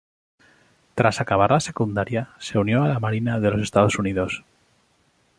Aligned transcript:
Tras 0.95 1.21
acabar 1.21 1.51
la 1.51 1.59
secundaria 1.59 2.29
se 2.39 2.57
unió 2.57 2.83
a 2.83 2.87
la 2.87 2.99
Marina 2.99 3.39
de 3.39 3.51
los 3.51 3.61
Estados 3.61 3.99
Unidos. 3.99 4.43